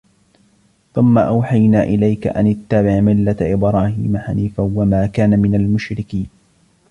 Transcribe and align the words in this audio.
ثُمَّ 0.93 1.17
أَوْحَيْنَا 1.17 1.83
إِلَيْكَ 1.83 2.27
أَنِ 2.27 2.47
اتَّبِعْ 2.47 2.99
مِلَّةَ 2.99 3.35
إِبْرَاهِيمَ 3.41 4.17
حَنِيفًا 4.17 4.63
وَمَا 4.63 5.05
كَانَ 5.05 5.39
مِنَ 5.39 5.55
الْمُشْرِكِينَ 5.55 6.27